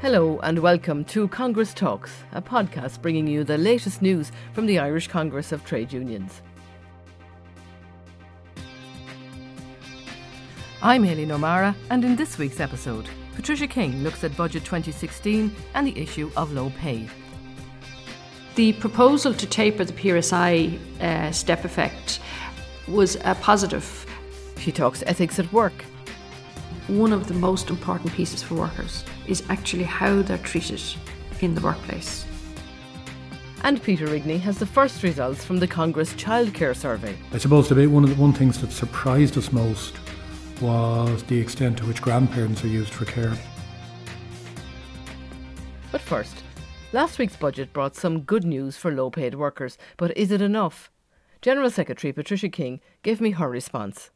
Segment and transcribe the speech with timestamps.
[0.00, 4.78] Hello and welcome to Congress Talks, a podcast bringing you the latest news from the
[4.78, 6.40] Irish Congress of Trade Unions.
[10.80, 15.86] I'm Aileen O'Mara, and in this week's episode, Patricia King looks at Budget 2016 and
[15.86, 17.06] the issue of low pay.
[18.54, 22.20] The proposal to taper the PRSI uh, step effect
[22.88, 24.06] was a positive.
[24.60, 25.84] She talks ethics at work.
[26.90, 30.82] One of the most important pieces for workers is actually how they're treated
[31.40, 32.26] in the workplace.
[33.62, 37.16] And Peter Rigney has the first results from the Congress Childcare Survey.
[37.32, 39.98] I suppose the one of the one things that surprised us most
[40.60, 43.38] was the extent to which grandparents are used for care.
[45.92, 46.42] But first,
[46.92, 50.90] last week's budget brought some good news for low paid workers, but is it enough?
[51.40, 54.10] General Secretary Patricia King gave me her response.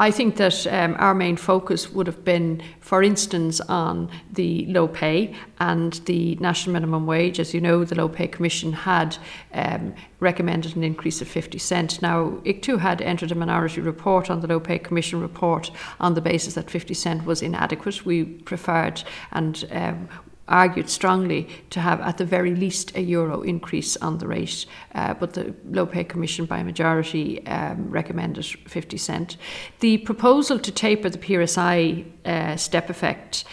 [0.00, 4.88] I think that um, our main focus would have been, for instance, on the low
[4.88, 7.38] pay and the national minimum wage.
[7.38, 9.18] As you know, the Low Pay Commission had
[9.52, 12.00] um, recommended an increase of 50 cent.
[12.00, 15.70] Now, ICTU had entered a minority report on the Low Pay Commission report
[16.00, 18.06] on the basis that 50 cent was inadequate.
[18.06, 20.08] We preferred and um,
[20.50, 25.14] argued strongly to have at the very least a euro increase on the rate, uh,
[25.14, 29.36] but the Low Pay Commission by majority um, recommended 50 cent.
[29.80, 33.44] The proposal to taper the PRSI uh, step effect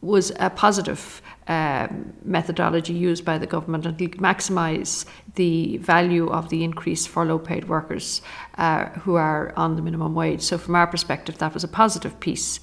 [0.00, 1.20] was a positive
[1.50, 7.40] um, methodology used by the government and maximise the value of the increase for low
[7.40, 8.22] paid workers
[8.56, 10.42] uh, who are on the minimum wage.
[10.42, 12.60] So, from our perspective, that was a positive piece.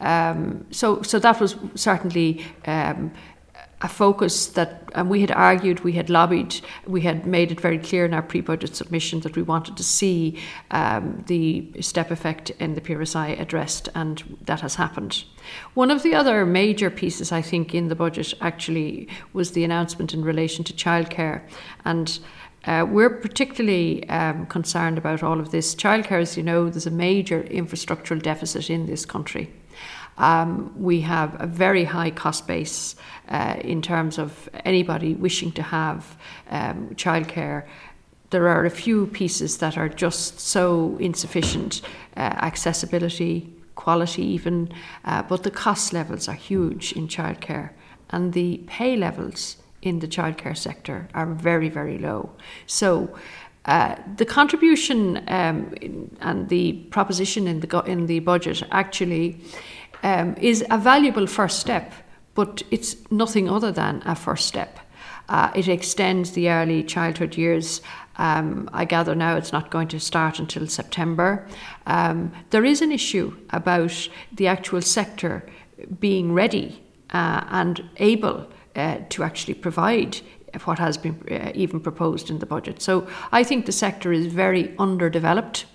[0.00, 3.12] Um, so, so that was certainly um,
[3.82, 7.78] a focus that, and we had argued, we had lobbied, we had made it very
[7.78, 10.38] clear in our pre-budget submission that we wanted to see
[10.70, 15.24] um, the step effect in the PRSI addressed, and that has happened.
[15.74, 20.12] One of the other major pieces, I think, in the budget actually was the announcement
[20.12, 21.42] in relation to childcare,
[21.84, 22.18] and.
[22.66, 25.74] Uh, we're particularly um, concerned about all of this.
[25.74, 29.50] Childcare, as you know, there's a major infrastructural deficit in this country.
[30.20, 32.94] Um, we have a very high cost base
[33.28, 36.16] uh, in terms of anybody wishing to have
[36.50, 37.66] um, childcare.
[38.28, 41.80] There are a few pieces that are just so insufficient
[42.16, 44.72] uh, accessibility, quality, even,
[45.06, 47.70] uh, but the cost levels are huge in childcare,
[48.10, 52.30] and the pay levels in the childcare sector are very, very low.
[52.66, 53.16] So,
[53.66, 55.74] uh, the contribution um,
[56.20, 59.38] and the proposition in the in the budget actually
[60.02, 61.92] um, is a valuable first step,
[62.34, 64.78] but it's nothing other than a first step.
[65.28, 67.82] Uh, it extends the early childhood years.
[68.16, 71.46] Um, I gather now it's not going to start until September.
[71.86, 75.44] Um, there is an issue about the actual sector
[76.00, 80.20] being ready uh, and able uh, to actually provide
[80.64, 82.82] what has been uh, even proposed in the budget.
[82.82, 85.66] So I think the sector is very underdeveloped.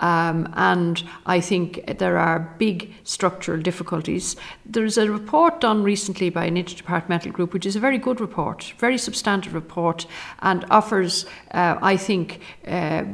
[0.00, 4.36] Um, and I think there are big structural difficulties.
[4.64, 8.74] There's a report done recently by an interdepartmental group, which is a very good report,
[8.78, 10.06] very substantive report,
[10.40, 13.04] and offers, uh, I think, uh,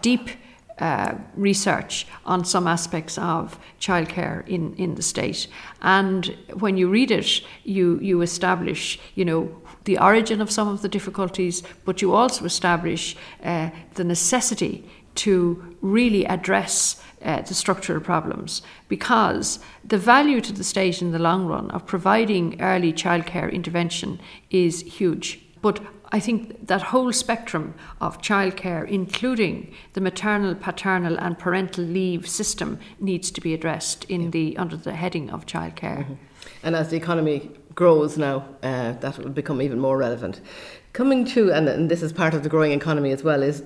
[0.00, 0.30] deep.
[0.78, 5.46] Uh, research on some aspects of childcare in, in the state.
[5.82, 10.80] And when you read it, you, you establish, you know, the origin of some of
[10.80, 18.00] the difficulties, but you also establish uh, the necessity to really address uh, the structural
[18.00, 23.52] problems because the value to the state in the long run of providing early childcare
[23.52, 25.40] intervention is huge.
[25.60, 25.80] But
[26.14, 32.78] I think that whole spectrum of childcare, including the maternal, paternal, and parental leave system,
[33.00, 36.04] needs to be addressed in the under the heading of childcare.
[36.04, 36.14] Mm-hmm.
[36.62, 40.42] And as the economy grows now, uh, that will become even more relevant.
[40.92, 43.62] Coming to, and, and this is part of the growing economy as well, is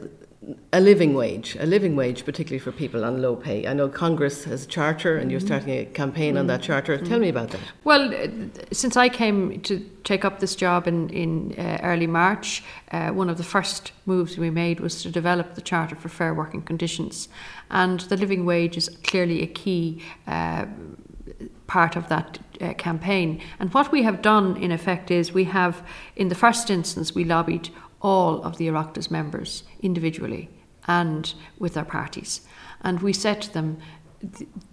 [0.72, 3.66] a living wage, a living wage, particularly for people on low pay.
[3.66, 5.46] I know Congress has a charter and you're mm-hmm.
[5.46, 6.40] starting a campaign mm-hmm.
[6.40, 6.98] on that charter.
[6.98, 7.60] Tell me about that.
[7.82, 8.28] Well, uh,
[8.70, 12.62] since I came to take up this job in, in uh, early March,
[12.92, 16.32] uh, one of the first moves we made was to develop the Charter for Fair
[16.32, 17.28] Working Conditions.
[17.70, 20.66] And the living wage is clearly a key uh,
[21.66, 23.40] part of that uh, campaign.
[23.58, 25.84] And what we have done, in effect, is we have,
[26.14, 27.70] in the first instance, we lobbied
[28.06, 30.48] all of the Oireachtas members individually
[30.86, 32.40] and with their parties.
[32.82, 33.78] And we said to them,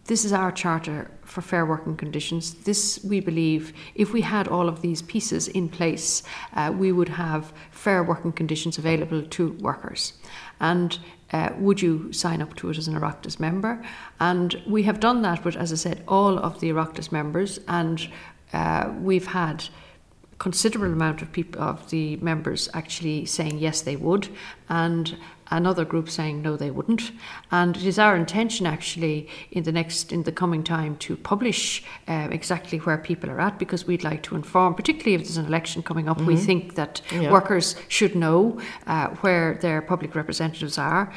[0.05, 2.53] this is our charter for fair working conditions.
[2.53, 7.09] This, we believe, if we had all of these pieces in place, uh, we would
[7.09, 10.13] have fair working conditions available to workers.
[10.59, 10.99] And
[11.31, 13.83] uh, would you sign up to it as an Oireachtas member?
[14.19, 17.59] And we have done that with, as I said, all of the Oireachtas members.
[17.67, 18.07] And
[18.53, 19.65] uh, we've had
[20.43, 24.27] considerable amount of people of the members actually saying yes they would
[24.67, 25.15] and
[25.51, 27.13] another group saying no they wouldn't
[27.49, 31.81] and it is our intention actually in the next in the coming time to publish
[32.09, 35.45] uh, exactly where people are at because we'd like to inform particularly if there's an
[35.45, 36.33] election coming up mm-hmm.
[36.33, 37.31] we think that yeah.
[37.31, 41.09] workers should know uh, where their public representatives are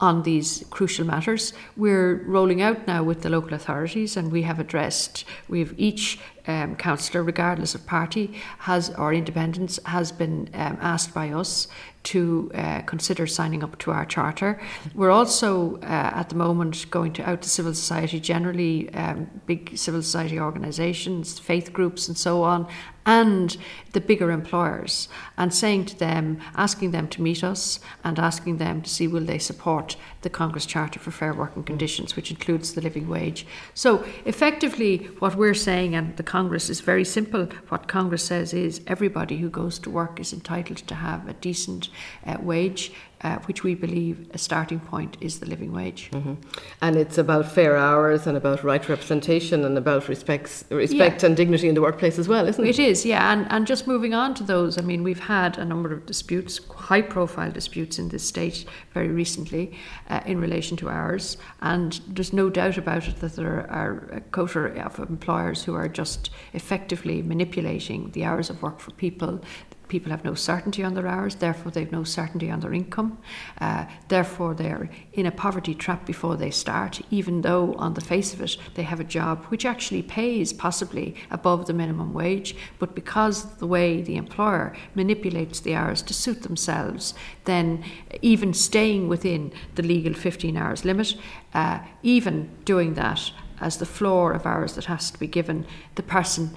[0.00, 1.52] on these crucial matters.
[1.76, 6.74] We're rolling out now with the local authorities, and we have addressed, we've each um,
[6.76, 11.68] councillor, regardless of party, has or independence, has been um, asked by us
[12.04, 14.58] to uh, consider signing up to our charter.
[14.94, 19.76] We're also uh, at the moment going to out to civil society generally, um, big
[19.76, 22.66] civil society organisations, faith groups, and so on,
[23.04, 23.56] and
[23.92, 28.82] the bigger employers, and saying to them, asking them to meet us, and asking them
[28.82, 32.80] to see will they support the Congress Charter for Fair Working Conditions, which includes the
[32.80, 33.46] living wage.
[33.74, 37.48] So effectively, what we're saying, and the Congress is very simple.
[37.68, 41.88] What Congress says is everybody who goes to work is entitled to have a decent
[42.24, 42.92] uh, wage
[43.22, 46.10] uh, which we believe a starting point is the living wage.
[46.12, 46.34] Mm-hmm.
[46.80, 51.26] And it's about fair hours and about right representation and about respects, respect yeah.
[51.26, 52.70] and dignity in the workplace as well, isn't it?
[52.70, 53.32] It is, yeah.
[53.32, 56.60] And, and just moving on to those, I mean, we've had a number of disputes,
[56.68, 59.76] high profile disputes in this state very recently
[60.08, 61.36] uh, in relation to hours.
[61.60, 65.88] And there's no doubt about it that there are a quota of employers who are
[65.88, 69.40] just effectively manipulating the hours of work for people
[69.88, 73.18] people have no certainty on their hours, therefore they've no certainty on their income.
[73.60, 78.32] Uh, therefore they're in a poverty trap before they start, even though on the face
[78.34, 82.94] of it they have a job which actually pays possibly above the minimum wage, but
[82.94, 87.14] because the way the employer manipulates the hours to suit themselves,
[87.44, 87.82] then
[88.22, 91.14] even staying within the legal 15 hours limit,
[91.54, 93.30] uh, even doing that
[93.60, 96.54] as the floor of hours that has to be given, the person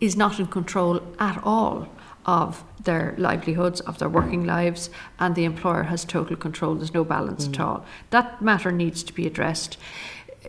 [0.00, 1.88] is not in control at all
[2.26, 6.74] of their livelihoods, of their working lives, and the employer has total control.
[6.74, 7.54] There's no balance mm.
[7.54, 7.84] at all.
[8.10, 9.76] That matter needs to be addressed.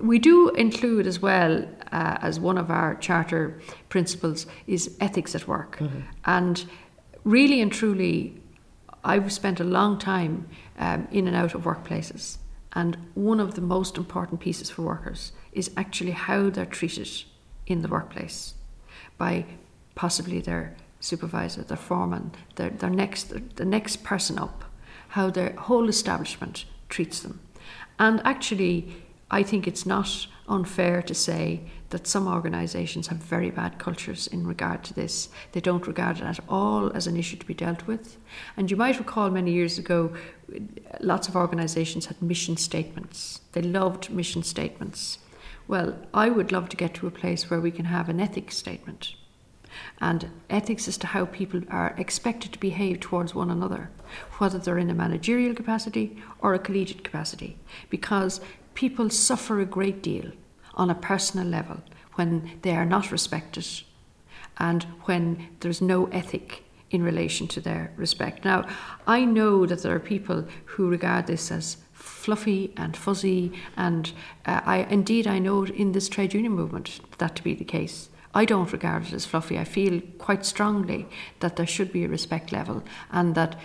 [0.01, 3.59] We do include as well uh, as one of our charter
[3.89, 5.77] principles is ethics at work.
[5.77, 5.99] Mm-hmm.
[6.25, 6.65] And
[7.23, 8.41] really and truly,
[9.03, 10.47] I've spent a long time
[10.77, 12.37] um, in and out of workplaces.
[12.73, 17.09] And one of the most important pieces for workers is actually how they're treated
[17.67, 18.53] in the workplace
[19.17, 19.45] by
[19.95, 24.63] possibly their supervisor, their foreman, their, their next, the next person up,
[25.09, 27.41] how their whole establishment treats them.
[27.99, 33.77] And actually, I think it's not unfair to say that some organisations have very bad
[33.77, 35.29] cultures in regard to this.
[35.51, 38.17] They don't regard it at all as an issue to be dealt with.
[38.55, 40.13] And you might recall many years ago,
[40.99, 43.41] lots of organisations had mission statements.
[43.51, 45.19] They loved mission statements.
[45.67, 48.57] Well, I would love to get to a place where we can have an ethics
[48.57, 49.15] statement
[49.99, 53.89] and ethics as to how people are expected to behave towards one another,
[54.37, 57.57] whether they're in a managerial capacity or a collegiate capacity,
[57.89, 58.41] because
[58.73, 60.31] people suffer a great deal
[60.75, 61.81] on a personal level
[62.15, 63.67] when they are not respected
[64.57, 68.43] and when there's no ethic in relation to their respect.
[68.45, 68.67] Now,
[69.07, 74.11] I know that there are people who regard this as fluffy and fuzzy, and
[74.45, 78.09] uh, I indeed I know in this trade union movement that to be the case.
[78.33, 79.57] I don't regard it as fluffy.
[79.59, 81.07] I feel quite strongly
[81.39, 83.59] that there should be a respect level and that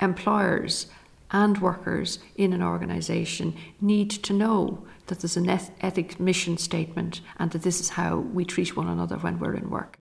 [0.00, 0.86] employers
[1.30, 7.20] and workers in an organisation need to know that there's an eth- ethics mission statement
[7.38, 9.98] and that this is how we treat one another when we're in work.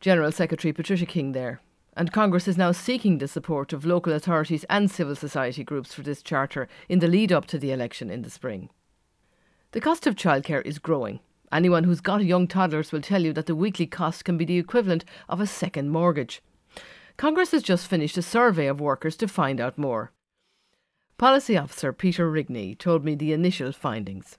[0.00, 1.60] General Secretary Patricia King there.
[1.96, 6.02] And Congress is now seeking the support of local authorities and civil society groups for
[6.02, 8.68] this charter in the lead up to the election in the spring.
[9.72, 11.20] The cost of childcare is growing
[11.54, 14.58] Anyone who's got young toddlers will tell you that the weekly cost can be the
[14.58, 16.42] equivalent of a second mortgage.
[17.16, 20.10] Congress has just finished a survey of workers to find out more.
[21.16, 24.36] Policy Officer Peter Rigney told me the initial findings.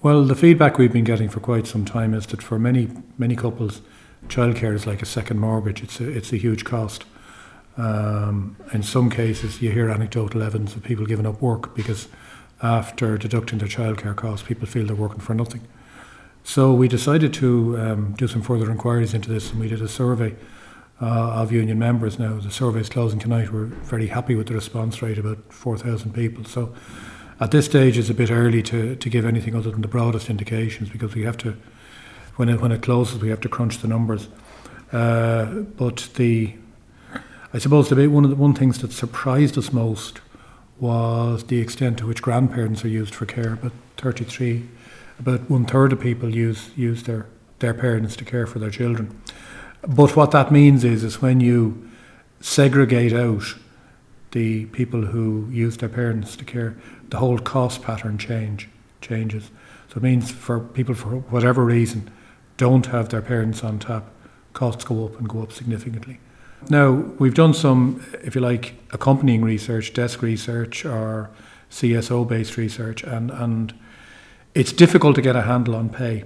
[0.00, 3.34] Well, the feedback we've been getting for quite some time is that for many many
[3.34, 3.80] couples,
[4.28, 5.82] childcare is like a second mortgage.
[5.82, 7.04] It's a, it's a huge cost.
[7.76, 12.06] Um, in some cases, you hear anecdotal evidence of people giving up work because
[12.62, 15.62] after deducting their childcare costs, people feel they're working for nothing.
[16.46, 19.88] So we decided to um, do some further inquiries into this, and we did a
[19.88, 20.36] survey
[21.00, 22.18] uh, of union members.
[22.18, 23.50] Now the survey is closing tonight.
[23.50, 26.44] We're very happy with the response rate, about four thousand people.
[26.44, 26.74] So
[27.40, 30.28] at this stage, it's a bit early to, to give anything other than the broadest
[30.28, 31.56] indications because we have to,
[32.36, 34.28] when it when it closes, we have to crunch the numbers.
[34.92, 36.54] Uh, but the,
[37.54, 40.20] I suppose the one of the one things that surprised us most
[40.78, 43.56] was the extent to which grandparents are used for care.
[43.56, 44.68] But thirty three
[45.18, 47.26] about one third of people use use their
[47.58, 49.20] their parents to care for their children.
[49.82, 51.90] But what that means is, is when you
[52.40, 53.44] segregate out
[54.32, 56.76] the people who use their parents to care,
[57.08, 58.68] the whole cost pattern change
[59.00, 59.50] changes.
[59.88, 62.10] So it means for people for whatever reason
[62.56, 64.10] don't have their parents on tap,
[64.52, 66.18] costs go up and go up significantly.
[66.68, 71.30] Now we've done some, if you like, accompanying research, desk research or
[71.70, 73.74] CSO based research, and and
[74.54, 76.24] it's difficult to get a handle on pay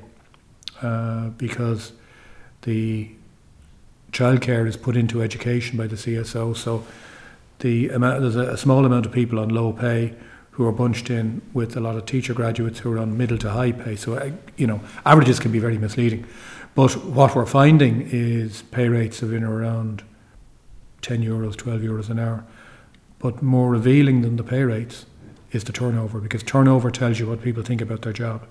[0.83, 1.93] uh, because
[2.63, 3.11] the
[4.13, 6.57] childcare is put into education by the CSO.
[6.57, 6.87] So
[7.61, 10.15] the amount, there's a, a, small amount of people on low pay
[10.53, 13.51] who are bunched in with a lot of teacher graduates who are on middle to
[13.51, 13.97] high pay.
[13.97, 16.27] So uh, you know averages can be very misleading.
[16.75, 20.03] But what we're finding is pay rates of in or around
[21.03, 22.45] 10 euros, 12 euros an hour.
[23.19, 25.07] But more revealing than the pay rates
[25.51, 28.47] is the turnover because turnover tells you what people think about their job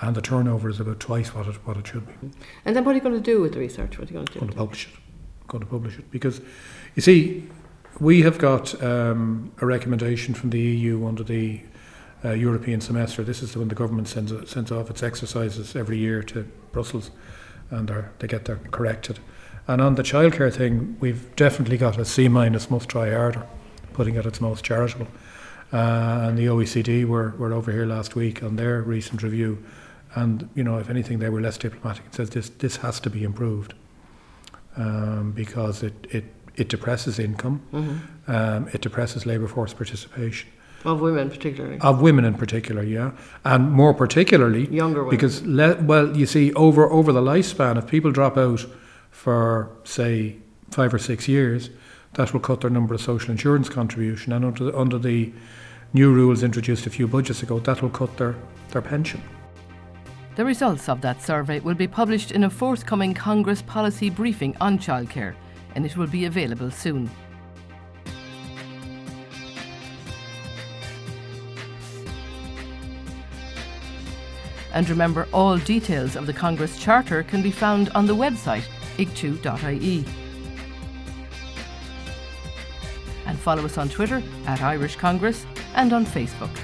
[0.00, 2.30] and the turnover is about twice what it, what it should be.
[2.64, 3.98] And then what are you going to do with the research?
[3.98, 4.38] What are you going to do?
[4.40, 4.92] I'm Going to publish it.
[5.42, 6.40] I'm Going to publish it because,
[6.94, 7.48] you see,
[7.98, 11.60] we have got um, a recommendation from the EU under the
[12.24, 13.22] uh, European semester.
[13.22, 17.10] This is when the government sends sends off its exercises every year to Brussels,
[17.70, 19.18] and they get their corrected.
[19.66, 23.46] And on the childcare thing, we've definitely got a C minus, must try harder,
[23.92, 25.08] putting it its most charitable.
[25.72, 29.62] Uh, and the OECD were, were over here last week on their recent review,
[30.14, 32.04] and you know, if anything, they were less diplomatic.
[32.06, 33.74] It says this this has to be improved
[34.76, 36.24] um, because it, it
[36.56, 38.30] it depresses income, mm-hmm.
[38.30, 40.50] um, it depresses labour force participation.
[40.84, 41.78] Of women, particularly.
[41.80, 43.12] Of women in particular, yeah,
[43.44, 45.10] and more particularly younger women.
[45.10, 48.64] Because le- well, you see, over over the lifespan, if people drop out
[49.10, 50.36] for say
[50.70, 51.70] five or six years,
[52.14, 54.32] that will cut their number of social insurance contribution.
[54.32, 55.32] And under the, under the
[55.92, 58.36] new rules introduced a few budgets ago, that will cut their,
[58.70, 59.22] their pension.
[60.36, 64.78] The results of that survey will be published in a forthcoming Congress policy briefing on
[64.78, 65.34] childcare,
[65.74, 67.10] and it will be available soon.
[74.72, 78.64] And remember, all details of the Congress Charter can be found on the website
[78.98, 80.04] ictu.ie.
[83.40, 86.54] follow us on Twitter at Irish Congress and on Facebook.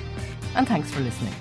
[0.54, 1.34] And thanks for listening.